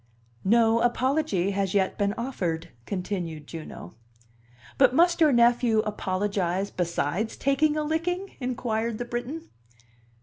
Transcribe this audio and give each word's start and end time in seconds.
"No 0.43 0.81
apology 0.81 1.51
has 1.51 1.75
yet 1.75 1.95
been 1.95 2.15
offered," 2.17 2.69
continued 2.87 3.45
Juno. 3.45 3.93
"But 4.79 4.95
must 4.95 5.21
your 5.21 5.31
nephew 5.31 5.81
apologize 5.85 6.71
besides 6.71 7.37
taking 7.37 7.77
a 7.77 7.83
licking?" 7.83 8.31
inquired 8.39 8.97
the 8.97 9.05
Briton. 9.05 9.51